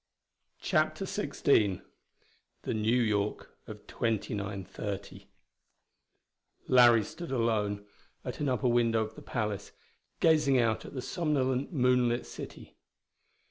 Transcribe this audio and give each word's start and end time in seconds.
CHAPTER 0.61 1.05
XVI 1.05 1.83
The 2.63 2.73
New 2.73 2.99
York 3.03 3.55
of 3.67 3.85
2930 3.85 5.27
Larry 6.67 7.03
stood 7.03 7.31
alone 7.31 7.85
at 8.25 8.39
an 8.39 8.49
upper 8.49 8.67
window 8.67 9.03
of 9.03 9.13
the 9.13 9.21
palace 9.21 9.73
gazing 10.19 10.57
out 10.59 10.85
at 10.85 10.95
the 10.95 11.03
somnolent 11.03 11.71
moonlit 11.71 12.25
city. 12.25 12.73